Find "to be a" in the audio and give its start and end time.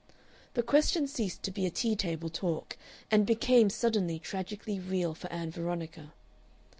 1.43-1.69